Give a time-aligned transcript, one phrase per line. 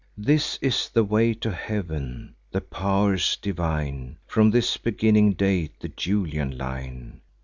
[0.17, 6.57] This is the way to heav'n: the pow'rs divine From this beginning date the Julian
[6.57, 7.21] line.